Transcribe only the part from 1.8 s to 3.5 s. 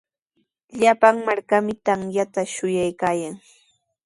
tamyata shuyaykaayan.